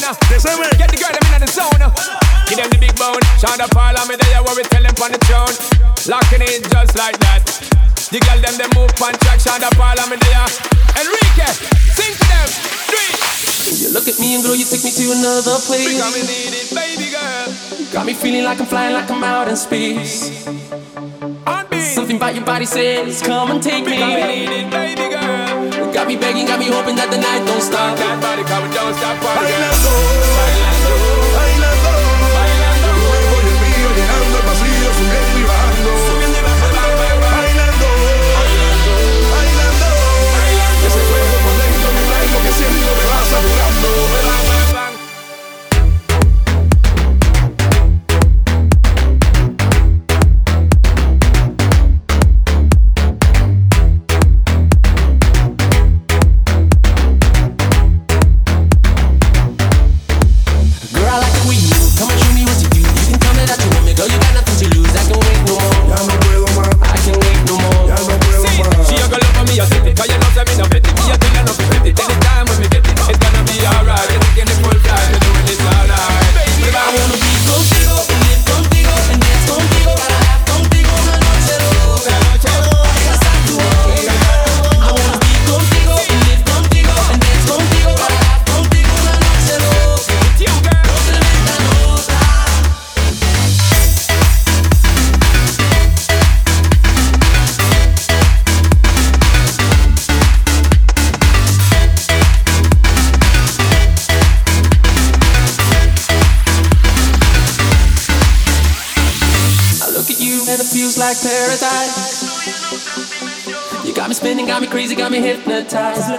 [0.00, 0.16] zone.
[0.32, 0.72] This way.
[0.80, 1.84] Get the girl them in the zone.
[2.48, 3.22] Give them the big bone.
[3.36, 5.54] Shout up all of me there where we tell them on the throne.
[6.08, 7.44] Locking in just like that.
[8.08, 9.38] The girl them they move on track.
[9.38, 10.48] Shout up all of me there.
[10.98, 11.48] Enrique,
[11.94, 12.48] sing to them.
[12.88, 13.12] Three.
[13.70, 15.86] You look at me and girl, you take me to another place.
[15.86, 17.46] Because me need it, baby girl.
[17.92, 20.48] Got me feeling like I'm flying, like I'm out in space.
[21.94, 24.14] Something about your body says, come and take because me.
[24.14, 25.09] Because need it, baby
[25.92, 27.98] Got me begging, got me hoping that the night don't stop.
[27.98, 30.29] That body come don't stop party.
[110.50, 112.26] And it feels like paradise.
[113.86, 116.10] You got me spinning, got me crazy, got me hypnotized.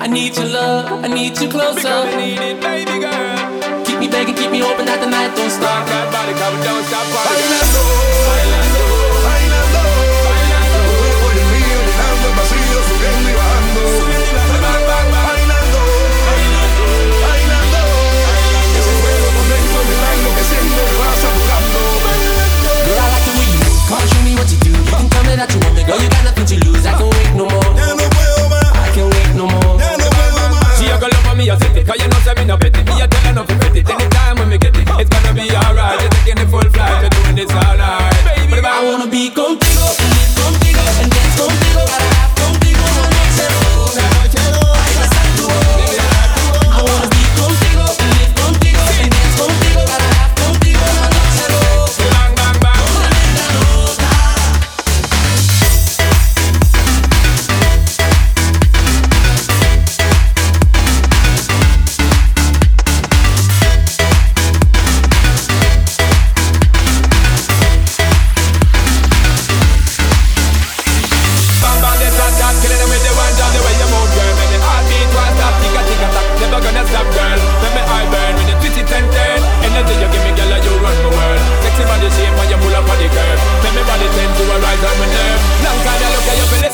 [0.00, 2.16] I need your love, I need you Because me closer.
[2.16, 3.84] need it, baby girl.
[3.84, 5.68] Keep me begging, keep me hoping that the night don't stop.
[5.68, 7.44] Rock that body, 'cause we don't stop partying.
[7.44, 7.69] Bailando,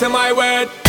[0.00, 0.83] To my word.